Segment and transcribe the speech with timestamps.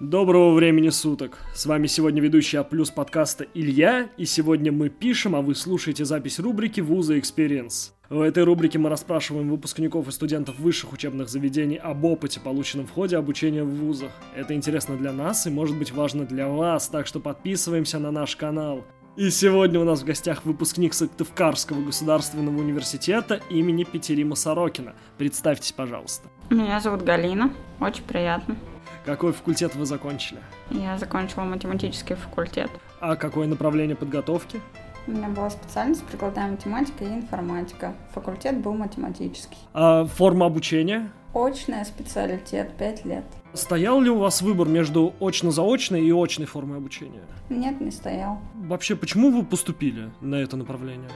[0.00, 1.38] Доброго времени суток!
[1.54, 6.04] С вами сегодня ведущий А плюс подкаста Илья, и сегодня мы пишем, а вы слушаете
[6.04, 7.92] запись рубрики «Вуза Experience».
[8.08, 12.90] В этой рубрике мы расспрашиваем выпускников и студентов высших учебных заведений об опыте, полученном в
[12.90, 14.10] ходе обучения в вузах.
[14.34, 18.34] Это интересно для нас и может быть важно для вас, так что подписываемся на наш
[18.34, 18.84] канал.
[19.16, 24.94] И сегодня у нас в гостях выпускник Сыктывкарского государственного университета имени Петерима Сорокина.
[25.18, 26.28] Представьтесь, пожалуйста.
[26.50, 28.56] Меня зовут Галина, очень приятно.
[29.04, 30.40] Какой факультет вы закончили?
[30.70, 32.70] Я закончила математический факультет.
[33.00, 34.60] А какое направление подготовки?
[35.08, 37.94] У меня была специальность прикладная математика и информатика.
[38.14, 39.58] Факультет был математический.
[39.74, 41.10] А форма обучения?
[41.34, 43.24] Очная специалитет, 5 лет.
[43.54, 47.22] Стоял ли у вас выбор между очно-заочной и очной формой обучения?
[47.50, 48.38] Нет, не стоял.
[48.54, 51.10] Вообще, почему вы поступили на это направление?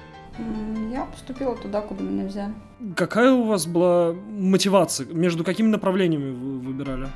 [0.91, 2.53] Я поступила туда, куда меня взяли.
[2.97, 5.07] Какая у вас была мотивация?
[5.07, 7.09] Между какими направлениями вы выбирали?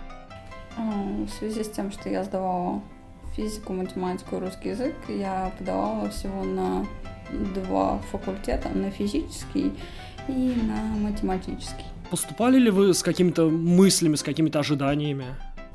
[0.77, 2.83] В связи с тем, что я сдавала
[3.37, 6.87] физику, математику и русский язык, я подавала всего на
[7.55, 9.73] два факультета, на физический
[10.29, 11.85] и на математический.
[12.11, 15.27] Поступали ли вы с какими-то мыслями, с какими-то ожиданиями?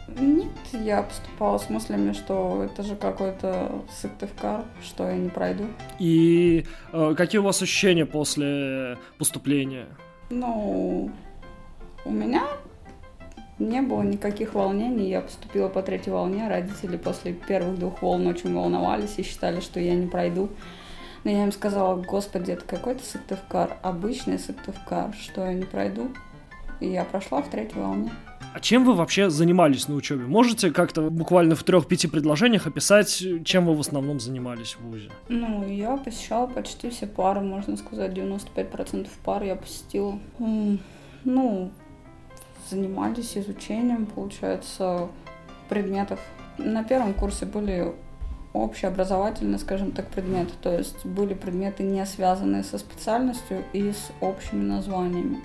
[0.08, 5.66] Нет, я поступала с мыслями, что это же какой-то Сыктывкар, что я не пройду.
[5.98, 9.88] И э, какие у вас ощущения после поступления?
[10.30, 11.10] Ну,
[12.04, 12.44] у меня
[13.60, 15.10] не было никаких волнений.
[15.10, 16.48] Я поступила по третьей волне.
[16.48, 20.50] Родители после первых двух волн очень волновались и считали, что я не пройду.
[21.24, 26.10] Но я им сказала, господи, это какой-то Сыктывкар, обычный Сыктывкар, что я не пройду.
[26.80, 28.12] И я прошла в третьей волне.
[28.54, 30.26] А чем вы вообще занимались на учебе?
[30.26, 35.10] Можете как-то буквально в трех-пяти предложениях описать, чем вы в основном занимались в ВУЗе?
[35.28, 40.20] Ну, я посещала почти все пары, можно сказать, 95% пар я посетила.
[40.38, 41.72] Ну,
[42.70, 45.10] занимались изучением, получается,
[45.70, 46.20] предметов.
[46.58, 47.94] На первом курсе были
[48.54, 54.64] общеобразовательные, скажем так, предметы, то есть были предметы, не связанные со специальностью и с общими
[54.64, 55.42] названиями.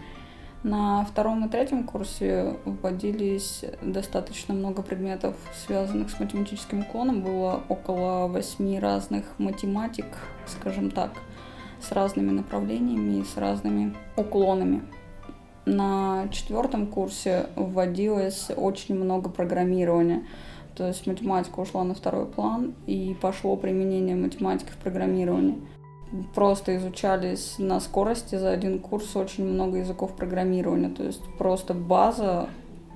[0.63, 5.35] На втором и третьем курсе вводились достаточно много предметов,
[5.67, 7.23] связанных с математическим уклоном.
[7.23, 10.05] Было около восьми разных математик,
[10.47, 11.13] скажем так,
[11.81, 14.83] с разными направлениями и с разными уклонами.
[15.71, 20.25] На четвертом курсе вводилось очень много программирования.
[20.75, 25.61] То есть математика ушла на второй план, и пошло применение математики в программировании.
[26.35, 30.89] Просто изучались на скорости за один курс очень много языков программирования.
[30.89, 32.49] То есть просто база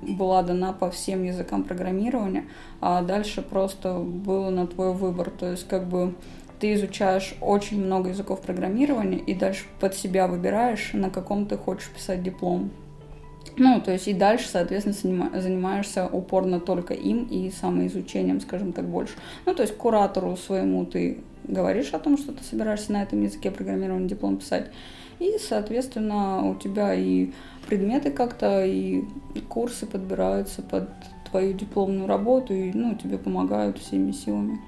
[0.03, 2.47] была дана по всем языкам программирования,
[2.81, 5.31] а дальше просто было на твой выбор.
[5.31, 6.17] То есть как бы
[6.65, 11.91] ты изучаешь очень много языков программирования и дальше под себя выбираешь, на каком ты хочешь
[11.91, 12.71] писать диплом.
[13.59, 19.13] Ну, то есть и дальше, соответственно, занимаешься упорно только им и самоизучением, скажем так, больше.
[19.45, 23.51] Ну, то есть куратору своему ты говоришь о том, что ты собираешься на этом языке
[23.51, 24.71] программирования диплом писать,
[25.19, 27.33] и, соответственно, у тебя и
[27.69, 29.05] предметы как-то, и
[29.51, 30.89] курсы подбираются под
[31.31, 34.61] твою дипломную работу, и, ну, тебе помогают всеми силами.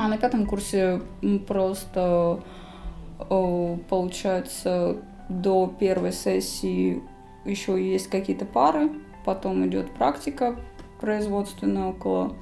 [0.00, 1.02] А на пятом курсе
[1.48, 2.40] просто
[3.18, 4.96] получается
[5.28, 7.02] до первой сессии
[7.44, 8.92] еще есть какие-то пары,
[9.24, 10.54] потом идет практика
[11.00, 12.36] производственная около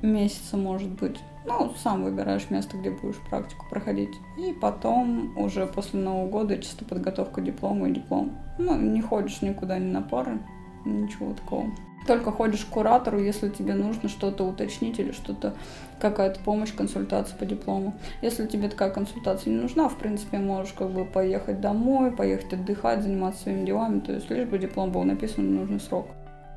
[0.00, 1.18] месяца, может быть.
[1.44, 4.14] Ну, сам выбираешь место, где будешь практику проходить.
[4.38, 8.30] И потом уже после Нового года чисто подготовка диплома и диплом.
[8.58, 10.38] Ну, не ходишь никуда ни на пары,
[10.84, 11.70] ничего такого.
[12.06, 15.54] Только ходишь к куратору, если тебе нужно что-то уточнить или что-то,
[16.00, 17.94] какая-то помощь, консультация по диплому.
[18.20, 23.02] Если тебе такая консультация не нужна, в принципе, можешь как бы поехать домой, поехать отдыхать,
[23.02, 26.08] заниматься своими делами, то есть лишь бы диплом был написан в нужный срок.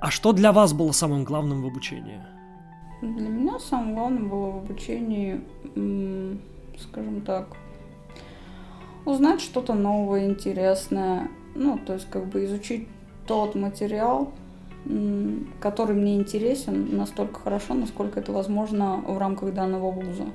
[0.01, 2.19] А что для вас было самым главным в обучении?
[3.01, 5.39] Для меня самым главным было в обучении,
[6.77, 7.47] скажем так,
[9.05, 12.89] узнать что-то новое, интересное, ну, то есть как бы изучить
[13.27, 14.31] тот материал,
[15.59, 20.25] который мне интересен настолько хорошо, насколько это возможно в рамках данного вуза.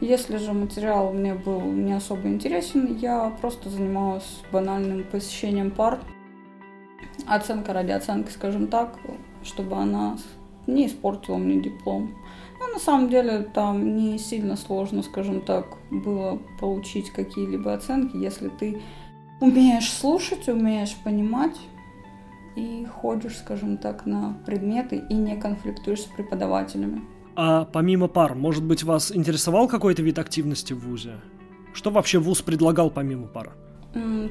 [0.00, 6.00] Если же материал мне был не особо интересен, я просто занималась банальным посещением пар.
[7.26, 8.98] Оценка ради оценки, скажем так,
[9.42, 10.18] чтобы она
[10.66, 12.14] не испортила мне диплом.
[12.60, 18.48] Но на самом деле там не сильно сложно, скажем так, было получить какие-либо оценки, если
[18.48, 18.82] ты
[19.40, 21.56] умеешь слушать, умеешь понимать,
[22.56, 27.02] и ходишь, скажем так, на предметы и не конфликтуешь с преподавателями.
[27.36, 31.20] А помимо пар, может быть, вас интересовал какой-то вид активности в ВУЗе?
[31.74, 33.52] Что вообще ВУЗ предлагал помимо пар?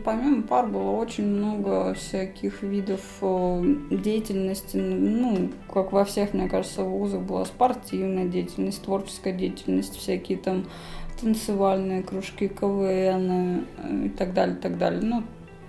[0.03, 3.01] Помимо пар было очень много всяких видов
[3.89, 4.77] деятельности.
[4.77, 10.65] Ну, как во всех, мне кажется, вузах была спортивная деятельность, творческая деятельность, всякие там
[11.19, 15.01] танцевальные кружки, КВН э, и так далее, так далее.
[15.01, 15.23] Ну,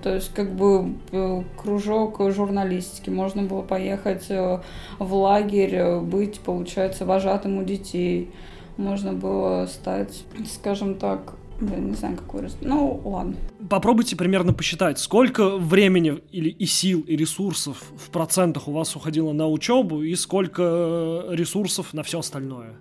[0.06, 3.10] то есть как бы э, кружок журналистики.
[3.10, 4.60] Можно было поехать э,
[5.00, 8.30] в лагерь, быть, получается, вожатым у детей.
[8.76, 10.22] Можно было стать,
[10.54, 12.56] скажем так, Блин, не знаю, какой раз.
[12.60, 13.34] Ну, ладно.
[13.68, 19.32] Попробуйте примерно посчитать, сколько времени или и сил, и ресурсов в процентах у вас уходило
[19.32, 22.74] на учебу, и сколько э, ресурсов на все остальное.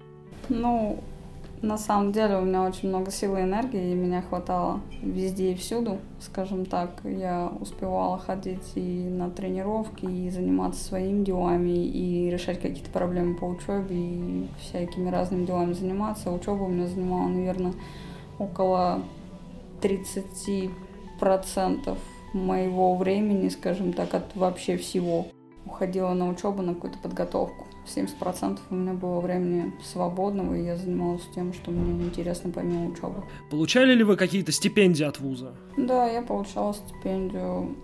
[0.50, 1.04] Ну,
[1.62, 5.56] на самом деле у меня очень много сил и энергии, и меня хватало везде и
[5.56, 7.02] всюду, скажем так.
[7.04, 13.46] Я успевала ходить и на тренировки, и заниматься своими делами, и решать какие-то проблемы по
[13.46, 16.32] учебе, и всякими разными делами заниматься.
[16.32, 17.74] Учеба у меня занимала, наверное,
[18.38, 19.02] около
[19.82, 21.98] 30%
[22.34, 25.28] моего времени, скажем так, от вообще всего.
[25.66, 27.66] Уходила на учебу, на какую-то подготовку.
[27.86, 33.24] 70% у меня было времени свободного, и я занималась тем, что мне интересно помимо учебы.
[33.50, 35.54] Получали ли вы какие-то стипендии от вуза?
[35.78, 37.76] Да, я получала стипендию.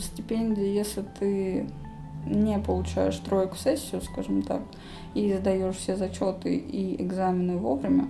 [0.00, 1.68] Стипендии, если ты
[2.26, 4.62] не получаешь тройку сессию, скажем так,
[5.14, 8.08] и сдаешь все зачеты и экзамены вовремя,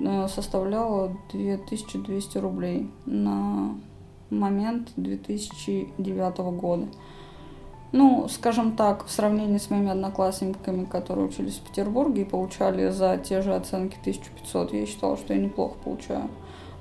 [0.00, 3.74] Э, составляла 2200 рублей на
[4.30, 6.86] момент 2009 года.
[7.92, 13.16] Ну, скажем так, в сравнении с моими одноклассниками, которые учились в Петербурге и получали за
[13.16, 16.30] те же оценки 1500, я считала, что я неплохо получаю.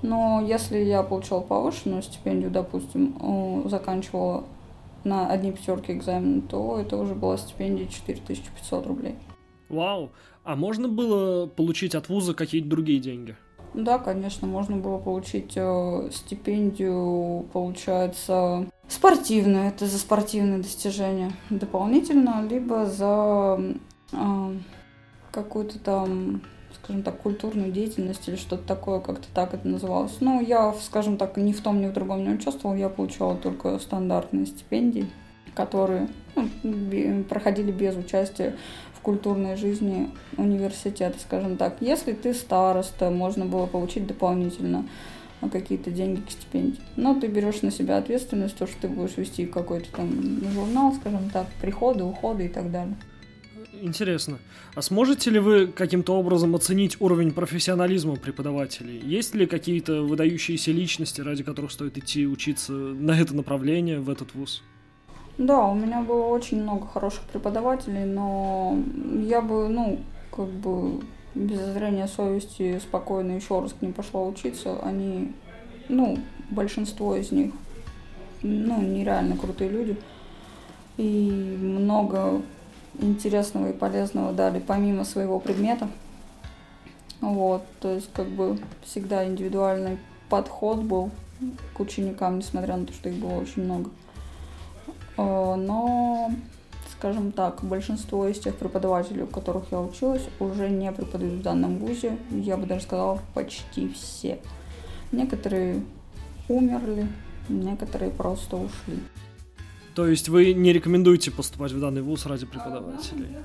[0.01, 4.43] Но если я получала повышенную стипендию, допустим, заканчивала
[5.03, 9.15] на одни пятерки экзамен, то это уже была стипендия 4500 рублей.
[9.67, 10.11] Вау!
[10.43, 13.35] А можно было получить от вуза какие-то другие деньги?
[13.73, 22.87] Да, конечно, можно было получить э, стипендию, получается, спортивную, это за спортивные достижения дополнительно, либо
[22.87, 23.59] за
[24.11, 24.53] э,
[25.31, 26.41] какую-то там,
[26.81, 30.17] скажем так, культурную деятельность или что-то такое, как-то так это называлось.
[30.19, 33.77] Ну, я, скажем так, ни в том, ни в другом не участвовала, я получала только
[33.77, 35.07] стандартные стипендии,
[35.53, 38.55] которые ну, проходили без участия
[39.09, 41.77] культурной жизни университета, скажем так.
[41.81, 44.87] Если ты староста, можно было получить дополнительно
[45.51, 46.79] какие-то деньги к стипендии.
[46.95, 51.31] Но ты берешь на себя ответственность, то, что ты будешь вести какой-то там журнал, скажем
[51.31, 52.95] так, приходы, уходы и так далее.
[53.81, 54.37] Интересно.
[54.75, 59.01] А сможете ли вы каким-то образом оценить уровень профессионализма преподавателей?
[59.03, 64.35] Есть ли какие-то выдающиеся личности, ради которых стоит идти учиться на это направление, в этот
[64.35, 64.61] вуз?
[65.39, 68.77] Да, у меня было очень много хороших преподавателей, но
[69.23, 69.97] я бы, ну,
[70.35, 70.99] как бы
[71.33, 74.77] без зрения совести спокойно еще раз к ним пошла учиться.
[74.83, 75.31] Они,
[75.87, 76.17] ну,
[76.49, 77.53] большинство из них,
[78.41, 79.97] ну, нереально крутые люди.
[80.97, 82.41] И много
[82.99, 85.87] интересного и полезного дали помимо своего предмета.
[87.21, 89.99] Вот, то есть как бы всегда индивидуальный
[90.29, 91.11] подход был
[91.73, 93.89] к ученикам, несмотря на то, что их было очень много.
[95.19, 96.31] Э, но,
[96.97, 101.79] скажем так, большинство из тех преподавателей, у которых я училась, уже не преподают в данном
[101.79, 102.17] вузе.
[102.31, 104.39] Я бы даже сказала, почти все.
[105.11, 105.83] Некоторые
[106.47, 107.07] умерли,
[107.49, 108.99] некоторые просто ушли.
[109.95, 113.35] То есть вы не рекомендуете поступать в данный вуз ради преподавателей?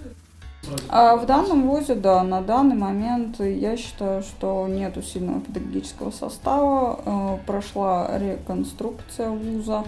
[0.89, 7.01] А в данном вузе, да, на данный момент я считаю, что нету сильного педагогического состава.
[7.05, 9.85] Э, прошла реконструкция вуза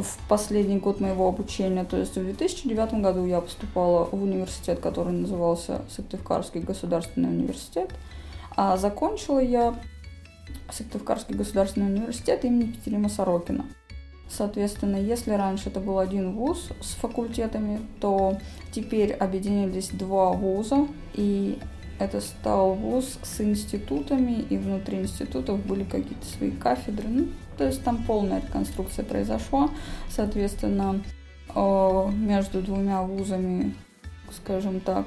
[0.00, 1.84] в последний год моего обучения.
[1.84, 7.90] То есть в 2009 году я поступала в университет, который назывался Сыктывкарский государственный университет.
[8.56, 9.74] А закончила я
[10.70, 13.66] Сыктывкарский государственный университет имени Петерима Сорокина.
[14.28, 18.38] Соответственно, если раньше это был один вуз с факультетами, то
[18.72, 21.58] теперь объединились два вуза, и
[22.04, 27.08] это стал вуз с институтами, и внутри институтов были какие-то свои кафедры.
[27.08, 29.70] Ну, то есть там полная реконструкция произошла.
[30.08, 31.02] Соответственно,
[31.54, 33.74] э, между двумя вузами,
[34.32, 35.06] скажем так,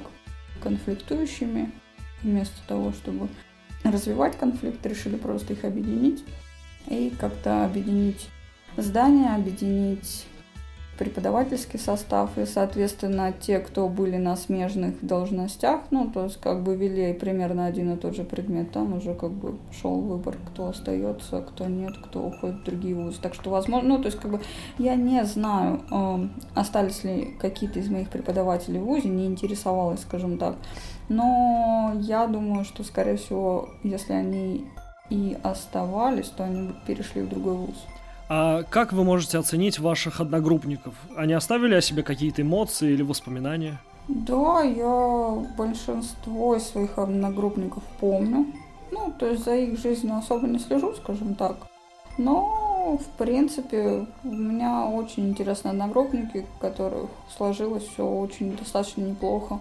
[0.62, 1.70] конфликтующими,
[2.22, 3.28] вместо того, чтобы
[3.84, 6.24] развивать конфликт, решили просто их объединить
[6.88, 8.28] и как-то объединить
[8.76, 10.26] здания, объединить
[10.98, 16.76] преподавательский состав, и, соответственно, те, кто были на смежных должностях, ну, то есть, как бы
[16.76, 21.42] вели примерно один и тот же предмет, там уже как бы шел выбор, кто остается,
[21.42, 23.18] кто нет, кто уходит в другие вузы.
[23.20, 24.40] Так что, возможно, ну, то есть, как бы,
[24.78, 30.38] я не знаю, э, остались ли какие-то из моих преподавателей в вузе, не интересовалась, скажем
[30.38, 30.56] так,
[31.08, 34.66] но я думаю, что, скорее всего, если они
[35.10, 37.86] и оставались, то они перешли в другой вуз.
[38.28, 40.94] А как вы можете оценить ваших одногруппников?
[41.16, 43.80] Они оставили о себе какие-то эмоции или воспоминания?
[44.08, 48.46] Да, я большинство своих одногруппников помню.
[48.90, 51.56] Ну, то есть за их жизнью особо не слежу, скажем так.
[52.18, 59.58] Но, в принципе, у меня очень интересные одногруппники, которых сложилось все очень достаточно неплохо.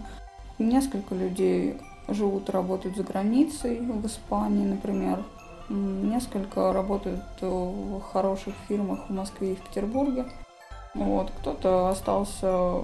[0.57, 5.23] Несколько людей живут работают за границей, в Испании, например.
[5.69, 10.25] Несколько работают в хороших фирмах в Москве и в Петербурге.
[10.93, 11.31] Вот.
[11.39, 12.81] Кто-то остался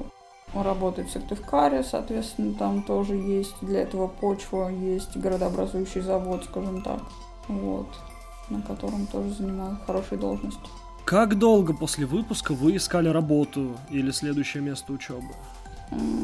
[0.54, 7.00] работать в Сыктывкаре, соответственно, там тоже есть для этого почва, есть городообразующий завод, скажем так,
[7.48, 7.88] вот,
[8.50, 10.60] на котором тоже занимаю хорошие должности.
[11.06, 15.30] Как долго после выпуска вы искали работу или следующее место учебы?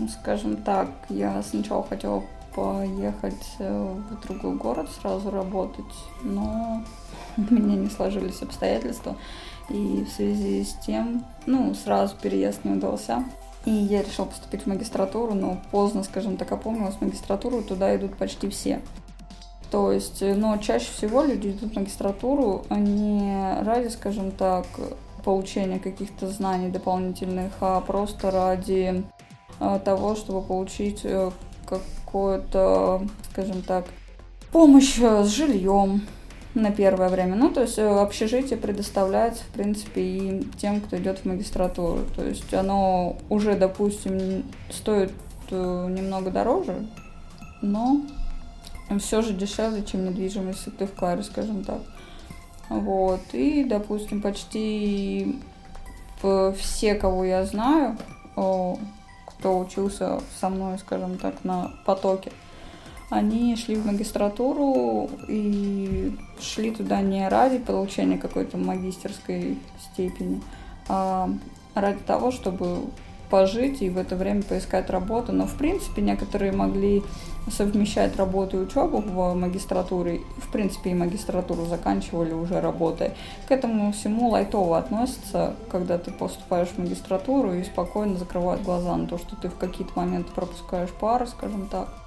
[0.10, 2.24] Скажем так, я сначала хотела
[2.58, 5.86] поехать э, в другой город сразу работать,
[6.24, 6.84] но
[7.38, 9.16] у меня не сложились обстоятельства.
[9.70, 13.24] И в связи с тем, ну, сразу переезд не удался.
[13.66, 18.18] И я решила поступить в магистратуру, но поздно, скажем так, опомнилась в магистратуру, туда идут
[18.18, 18.82] почти все.
[19.70, 24.66] То есть, э, но чаще всего люди идут в магистратуру не ради, скажем так,
[25.24, 29.04] получения каких-то знаний дополнительных, а просто ради
[29.60, 31.06] э, того, чтобы получить
[32.08, 33.86] какую-то, скажем так,
[34.52, 36.02] помощь э, с жильем
[36.54, 37.36] на первое время.
[37.36, 42.06] Ну, то есть э, общежитие предоставляется, в принципе, и тем, кто идет в магистратуру.
[42.16, 45.12] То есть оно уже, допустим, стоит
[45.52, 46.88] э, немного дороже,
[47.62, 48.02] но
[49.00, 51.82] все же дешевле, чем недвижимость в Сыктывкаре, скажем так.
[52.70, 53.20] Вот.
[53.34, 55.40] И, допустим, почти
[56.58, 57.98] все, кого я знаю,
[59.38, 62.32] кто учился со мной, скажем так, на потоке,
[63.10, 70.42] они шли в магистратуру и шли туда не ради получения какой-то магистерской степени,
[70.90, 71.30] а
[71.74, 72.82] ради того, чтобы
[73.30, 75.32] пожить и в это время поискать работу.
[75.32, 77.04] Но, в принципе, некоторые могли
[77.52, 80.22] совмещать работу и учебу в магистратуре.
[80.38, 83.14] В принципе, и магистратуру заканчивали уже работая.
[83.48, 89.08] К этому всему лайтово относятся, когда ты поступаешь в магистратуру и спокойно закрывают глаза на
[89.08, 92.07] то, что ты в какие-то моменты пропускаешь пары, скажем так.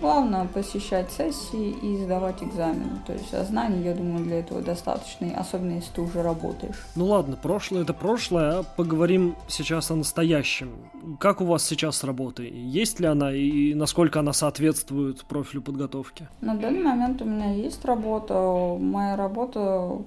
[0.00, 3.00] Главное посещать сессии и сдавать экзамены.
[3.06, 6.86] То есть а знаний, я думаю, для этого достаточно, особенно если ты уже работаешь.
[6.96, 10.70] Ну ладно, прошлое это прошлое, а поговорим сейчас о настоящем.
[11.18, 12.50] Как у вас сейчас с работой?
[12.50, 16.28] Есть ли она и насколько она соответствует профилю подготовки?
[16.40, 18.78] На данный момент у меня есть работа.
[18.80, 19.98] Моя работа,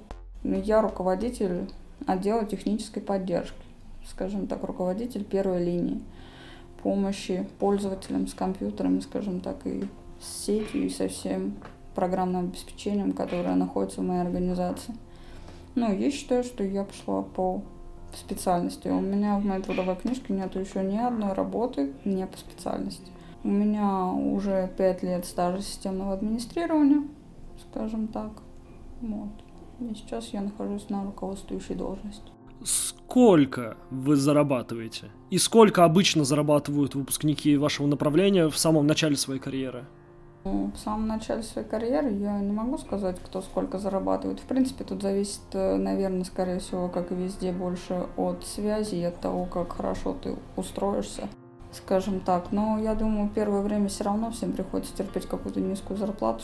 [0.44, 1.70] я руководитель
[2.08, 3.54] отдела технической поддержки,
[4.10, 6.02] скажем так, руководитель первой линии
[6.84, 9.86] помощи пользователям с компьютерами, скажем так, и
[10.20, 11.56] с сетью, и со всем
[11.96, 14.94] программным обеспечением, которое находится в моей организации.
[15.76, 17.64] Ну, я считаю, что я пошла по
[18.14, 18.90] специальности.
[18.90, 23.12] У меня в моей трудовой книжке нет еще ни одной работы не по специальности.
[23.44, 27.08] У меня уже пять лет стажа системного администрирования,
[27.70, 28.32] скажем так.
[29.02, 29.32] Вот.
[29.80, 32.33] И сейчас я нахожусь на руководствующей должности
[32.64, 35.12] сколько вы зарабатываете?
[35.30, 39.86] И сколько обычно зарабатывают выпускники вашего направления в самом начале своей карьеры?
[40.46, 44.40] Ну, в самом начале своей карьеры я не могу сказать, кто сколько зарабатывает.
[44.40, 49.04] В принципе, тут зависит, э, наверное, скорее всего, как и везде, больше от связи и
[49.04, 51.30] от того, как хорошо ты устроишься,
[51.72, 52.52] скажем так.
[52.52, 56.44] Но я думаю, первое время все равно всем приходится терпеть какую-то низкую зарплату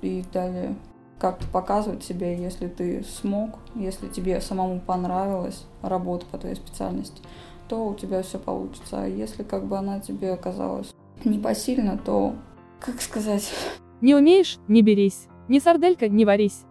[0.00, 0.76] и далее
[1.20, 7.20] как-то показывать себя, если ты смог, если тебе самому понравилась работа по твоей специальности,
[7.68, 9.02] то у тебя все получится.
[9.02, 10.92] А если как бы она тебе оказалась
[11.24, 12.34] непосильна, то,
[12.80, 13.52] как сказать...
[14.00, 15.26] Не умеешь– не берись.
[15.48, 16.64] Не сарделька– не варись.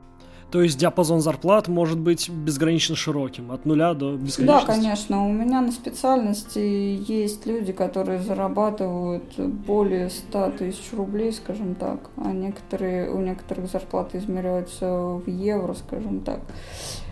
[0.51, 4.45] То есть диапазон зарплат может быть безгранично широким, от нуля до бесконечности?
[4.45, 5.27] Да, конечно.
[5.27, 12.31] У меня на специальности есть люди, которые зарабатывают более 100 тысяч рублей, скажем так, а
[12.31, 16.41] некоторые, у некоторых зарплаты измеряются в евро, скажем так.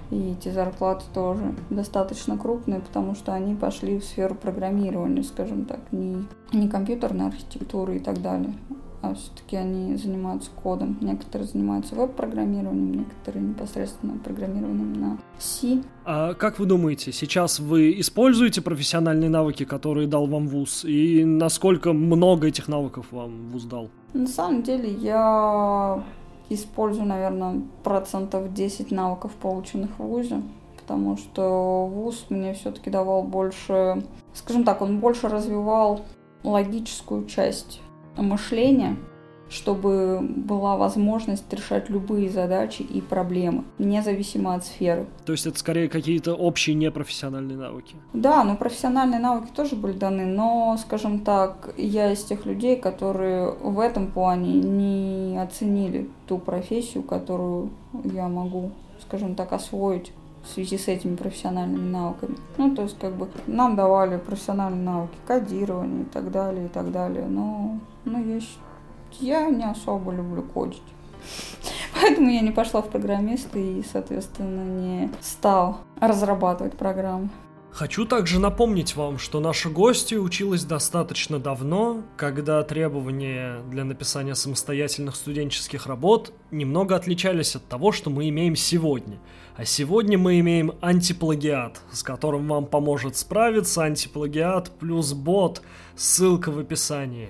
[0.10, 5.80] И эти зарплаты тоже достаточно крупные, потому что они пошли в сферу программирования, скажем так,
[5.92, 8.54] не, не компьютерной архитектуры и так далее,
[9.02, 10.98] а все-таки они занимаются кодом.
[11.02, 15.84] Некоторые занимаются веб-программированием, некоторые непосредственно программированием на C.
[16.06, 21.94] А как вы думаете, сейчас вы используете профессиональные навыки, которые дал вам ВУЗ, и насколько
[21.94, 23.90] много этих навыков вам ВУЗ дал?
[24.14, 26.04] На самом деле я
[26.50, 30.42] использую, наверное, процентов 10 навыков, полученных в ВУЗе,
[30.82, 36.02] потому что ВУЗ мне все-таки давал больше, скажем так, он больше развивал
[36.44, 37.82] логическую часть
[38.18, 38.98] мышления,
[39.50, 45.06] чтобы была возможность решать любые задачи и проблемы, независимо от сферы.
[45.26, 47.96] То есть это скорее какие-то общие непрофессиональные навыки?
[48.14, 53.52] Да, ну профессиональные навыки тоже были даны, но, скажем так, я из тех людей, которые
[53.52, 57.70] в этом плане не оценили ту профессию, которую
[58.04, 58.72] я могу,
[59.02, 60.12] скажем так, освоить
[60.48, 62.38] в связи с этими профессиональными навыками.
[62.58, 66.92] Ну, то есть, как бы, нам давали профессиональные навыки, кодирование и так далее, и так
[66.92, 67.26] далее.
[67.26, 68.40] Но, ну, я,
[69.20, 70.82] я не особо люблю кодить.
[72.02, 77.30] Поэтому я не пошла в программисты и, соответственно, не стал разрабатывать программы.
[77.72, 85.16] Хочу также напомнить вам, что наша гостья училась достаточно давно, когда требования для написания самостоятельных
[85.16, 89.20] студенческих работ немного отличались от того, что мы имеем сегодня.
[89.56, 95.62] А сегодня мы имеем антиплагиат, с которым вам поможет справиться антиплагиат плюс бот,
[95.96, 97.30] ссылка в описании.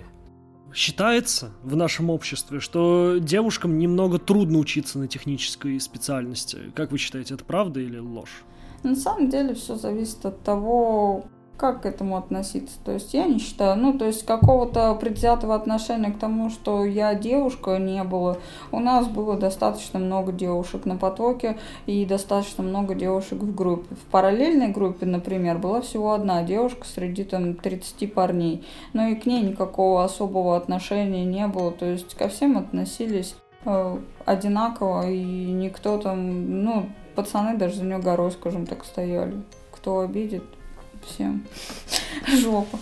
[0.73, 6.71] Считается в нашем обществе, что девушкам немного трудно учиться на технической специальности.
[6.75, 8.43] Как вы считаете, это правда или ложь?
[8.83, 11.23] На самом деле все зависит от того,
[11.57, 12.77] как к этому относиться.
[12.85, 17.15] То есть я не считаю, ну, то есть какого-то предвзятого отношения к тому, что я
[17.15, 18.37] девушка, не было.
[18.71, 23.95] У нас было достаточно много девушек на потоке и достаточно много девушек в группе.
[23.95, 29.25] В параллельной группе, например, была всего одна девушка среди там 30 парней, но и к
[29.25, 31.71] ней никакого особого отношения не было.
[31.71, 37.97] То есть ко всем относились э, одинаково, и никто там, ну, пацаны даже за нее
[37.97, 39.41] горой, скажем так, стояли.
[39.71, 40.43] Кто обидит,
[41.03, 41.45] всем
[42.27, 42.77] жопа.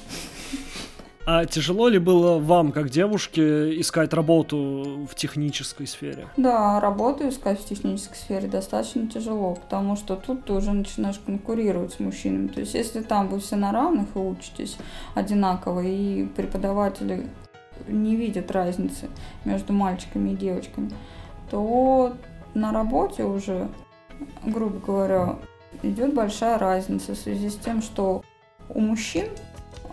[1.27, 6.27] А тяжело ли было вам, как девушке, искать работу в технической сфере?
[6.38, 11.94] Да, работу искать в технической сфере достаточно тяжело, потому что тут ты уже начинаешь конкурировать
[11.94, 12.48] с мужчинами.
[12.50, 14.77] То есть, если там вы все на равных и учитесь
[15.15, 17.27] одинаково, и преподаватели
[17.88, 19.10] не видят разницы
[19.46, 20.92] между мальчиками и девочками,
[21.50, 22.13] то
[22.54, 23.68] на работе уже
[24.43, 25.36] грубо говоря,
[25.84, 28.24] идет большая разница в связи с тем, что
[28.69, 29.27] у мужчин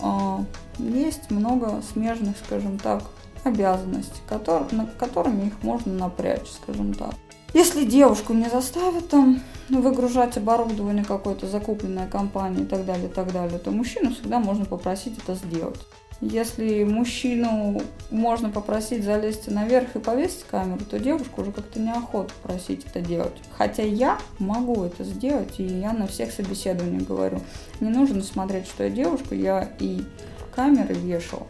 [0.01, 0.39] э,
[0.79, 3.03] есть много смежных, скажем так,
[3.45, 7.15] обязанностей, который, на которыми их можно напрячь, скажем так.
[7.55, 13.31] Если девушку не заставят там выгружать оборудование какое-то, закупленное компанией и так далее, и так
[13.33, 15.81] далее, то мужчину всегда можно попросить это сделать.
[16.23, 17.83] Если мужчину
[18.13, 23.33] можно попросить залезть наверх и повесить камеру, то девушку уже как-то неохота просить это делать.
[23.59, 27.41] Хотя я могу это сделать, и я на всех собеседованиях говорю,
[27.81, 30.05] не нужно смотреть, что я девушка, я и
[30.55, 31.45] камеры вешал,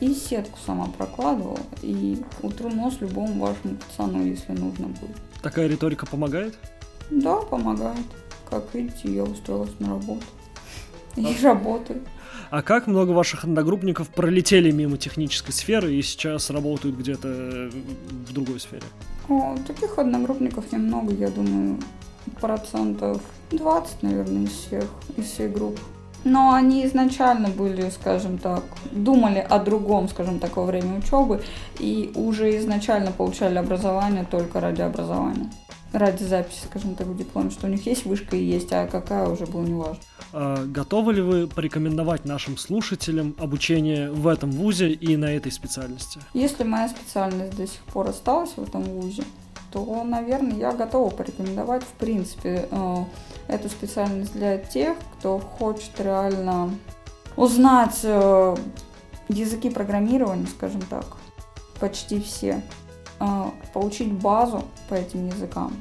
[0.00, 5.18] и сетку сама прокладывала, и утру нос любому вашему пацану, если нужно будет.
[5.42, 6.54] Такая риторика помогает?
[7.10, 8.06] Да, помогает.
[8.48, 10.24] Как видите, я устроилась на работу.
[11.14, 11.44] И а...
[11.44, 12.00] работаю.
[12.50, 17.70] А как много ваших одногруппников пролетели мимо технической сферы и сейчас работают где-то
[18.26, 18.82] в другой сфере?
[19.28, 21.78] О, таких одногруппников немного, я думаю,
[22.40, 24.84] процентов 20, наверное, из всех,
[25.16, 25.80] из всей группы.
[26.24, 31.42] Но они изначально были, скажем так, думали о другом, скажем так, во время учебы
[31.78, 35.50] и уже изначально получали образование только ради образования
[35.94, 39.28] ради записи, скажем так, в дипломе, что у них есть вышка и есть, а какая
[39.28, 40.02] уже было неважно.
[40.32, 46.20] А готовы ли вы порекомендовать нашим слушателям обучение в этом вузе и на этой специальности?
[46.34, 49.22] Если моя специальность до сих пор осталась в этом вузе,
[49.72, 52.96] то, наверное, я готова порекомендовать, в принципе, э,
[53.48, 56.70] эту специальность для тех, кто хочет реально
[57.36, 58.56] узнать э,
[59.28, 61.06] языки программирования, скажем так,
[61.80, 62.62] почти все.
[63.20, 65.72] А, получить базу по этим языкам.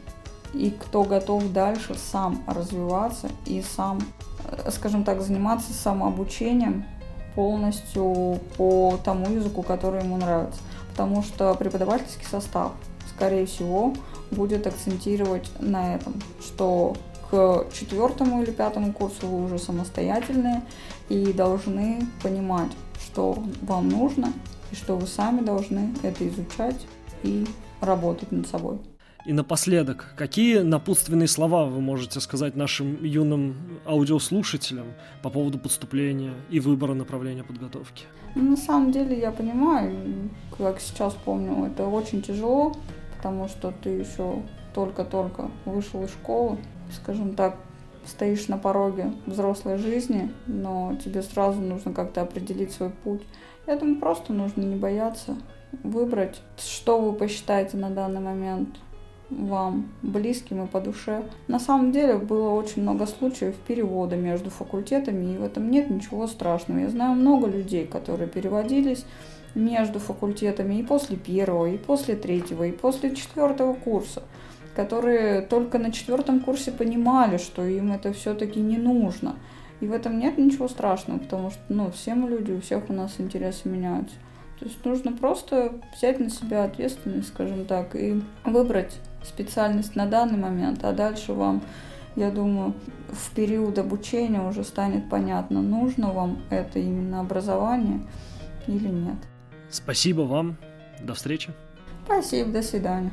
[0.54, 4.00] И кто готов дальше сам развиваться и сам,
[4.46, 6.86] э, скажем так, заниматься самообучением
[7.34, 10.60] полностью по тому языку, который ему нравится.
[10.92, 12.74] Потому что преподавательский состав,
[13.16, 13.94] скорее всего,
[14.30, 16.96] будет акцентировать на этом, что
[17.32, 20.62] к четвертому или пятому курсу вы уже самостоятельные
[21.10, 24.32] и должны понимать, что вам нужно
[24.72, 26.86] и что вы сами должны это изучать
[27.24, 27.46] и
[27.82, 28.80] работать над собой.
[29.26, 34.88] И напоследок, какие напутственные слова вы можете сказать нашим юным аудиослушателям
[35.22, 38.04] по поводу поступления и выбора направления подготовки?
[38.36, 42.74] Ну, на самом деле я понимаю, как сейчас помню, это очень тяжело,
[43.16, 44.42] потому что ты еще
[44.74, 46.58] только-только вышел из школы,
[46.92, 47.58] скажем так,
[48.06, 53.22] стоишь на пороге взрослой жизни, но тебе сразу нужно как-то определить свой путь.
[53.68, 55.38] Я думаю, просто нужно не бояться,
[55.84, 58.70] выбрать, что вы посчитаете на данный момент
[59.30, 61.24] вам близким и по душе.
[61.48, 66.28] На самом деле было очень много случаев перевода между факультетами, и в этом нет ничего
[66.28, 66.80] страшного.
[66.80, 69.06] Я знаю много людей, которые переводились,
[69.56, 74.24] между факультетами и после первого, и после третьего, и после четвертого курса,
[74.76, 79.36] которые только на четвертом курсе понимали, что им это все-таки не нужно.
[79.80, 83.16] И в этом нет ничего страшного, потому что, ну, все люди, у всех у нас
[83.20, 84.16] интересы меняются.
[84.60, 90.38] То есть нужно просто взять на себя ответственность, скажем так, и выбрать специальность на данный
[90.38, 91.62] момент, а дальше вам,
[92.16, 92.74] я думаю,
[93.10, 98.02] в период обучения уже станет понятно, нужно вам это именно образование
[98.68, 99.18] или нет.
[99.70, 100.58] Спасибо вам.
[101.02, 101.52] До встречи.
[102.06, 103.12] Спасибо, до свидания.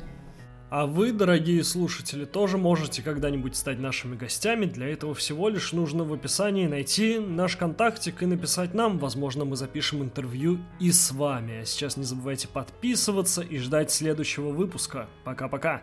[0.70, 4.66] А вы, дорогие слушатели, тоже можете когда-нибудь стать нашими гостями.
[4.66, 9.00] Для этого всего лишь нужно в описании найти наш контактик и написать нам.
[9.00, 11.62] Возможно, мы запишем интервью и с вами.
[11.62, 15.08] А сейчас не забывайте подписываться и ждать следующего выпуска.
[15.24, 15.82] Пока-пока.